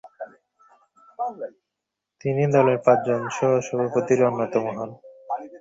[2.21, 4.89] তিনি দলের পাঁচজন সহসভাপতির অন্যতম হন।